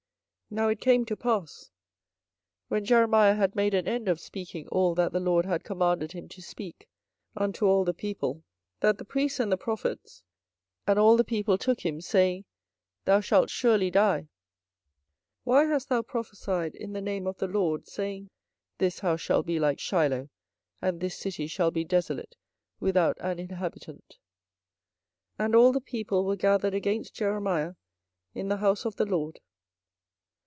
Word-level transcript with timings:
24:026:008 0.51 0.57
Now 0.63 0.67
it 0.69 0.81
came 0.81 1.05
to 1.05 1.15
pass, 1.15 1.71
when 2.67 2.83
Jeremiah 2.83 3.35
had 3.35 3.55
made 3.55 3.73
an 3.73 3.87
end 3.87 4.09
of 4.09 4.19
speaking 4.19 4.67
all 4.67 4.93
that 4.95 5.13
the 5.13 5.21
LORD 5.21 5.45
had 5.45 5.63
commanded 5.63 6.11
him 6.11 6.27
to 6.27 6.41
speak 6.41 6.89
unto 7.37 7.65
all 7.65 7.85
the 7.85 7.93
people, 7.93 8.43
that 8.81 8.97
the 8.97 9.05
priests 9.05 9.39
and 9.39 9.49
the 9.49 9.55
prophets 9.55 10.23
and 10.85 10.99
all 10.99 11.15
the 11.15 11.23
people 11.23 11.57
took 11.57 11.85
him, 11.85 12.01
saying, 12.01 12.43
Thou 13.05 13.21
shalt 13.21 13.49
surely 13.49 13.89
die. 13.89 14.23
24:026:009 14.27 14.27
Why 15.45 15.63
hast 15.67 15.87
thou 15.87 16.01
prophesied 16.01 16.75
in 16.75 16.91
the 16.91 17.01
name 17.01 17.27
of 17.27 17.37
the 17.37 17.47
LORD, 17.47 17.87
saying, 17.87 18.29
This 18.77 18.99
house 18.99 19.21
shall 19.21 19.43
be 19.43 19.57
like 19.57 19.79
Shiloh, 19.79 20.27
and 20.81 20.99
this 20.99 21.15
city 21.17 21.47
shall 21.47 21.71
be 21.71 21.85
desolate 21.85 22.35
without 22.77 23.15
an 23.21 23.39
inhabitant? 23.39 24.17
And 25.39 25.55
all 25.55 25.71
the 25.71 25.79
people 25.79 26.25
were 26.25 26.35
gathered 26.35 26.73
against 26.73 27.15
Jeremiah 27.15 27.75
in 28.35 28.49
the 28.49 28.57
house 28.57 28.83
of 28.83 28.97
the 28.97 29.05
LORD. 29.05 29.39